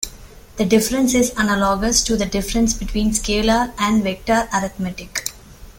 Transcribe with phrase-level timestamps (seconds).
[0.55, 5.29] The difference is analogous to the difference between scalar and vector arithmetic.